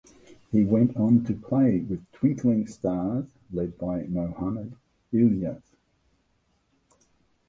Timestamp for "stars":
2.65-3.25